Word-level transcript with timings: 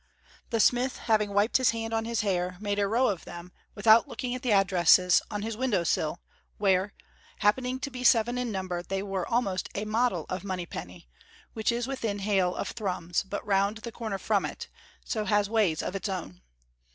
The 0.49 0.59
smith 0.59 0.97
having 0.97 1.31
wiped 1.31 1.57
his 1.57 1.69
hand 1.69 1.93
on 1.93 2.05
his 2.05 2.21
hair, 2.21 2.57
made 2.59 2.79
a 2.79 2.87
row 2.87 3.05
of 3.09 3.23
them, 3.23 3.51
without 3.75 4.07
looking 4.07 4.33
at 4.33 4.41
the 4.41 4.51
addresses, 4.51 5.21
on 5.29 5.43
his 5.43 5.55
window 5.55 5.83
sill, 5.83 6.23
where, 6.57 6.95
happening 7.41 7.79
to 7.81 7.91
be 7.91 8.03
seven 8.03 8.35
in 8.35 8.51
number, 8.51 8.81
they 8.81 9.03
were 9.03 9.27
almost 9.27 9.69
a 9.75 9.85
model 9.85 10.25
of 10.27 10.43
Monypenny, 10.43 11.07
which 11.53 11.71
is 11.71 11.85
within 11.85 12.17
hail 12.17 12.55
of 12.55 12.69
Thrums, 12.69 13.21
but 13.21 13.45
round 13.45 13.77
the 13.77 13.91
corner 13.91 14.17
from 14.17 14.43
it, 14.43 14.69
and 15.01 15.07
so 15.11 15.25
has 15.25 15.51
ways 15.51 15.83
of 15.83 15.95
its 15.95 16.09
own. 16.09 16.41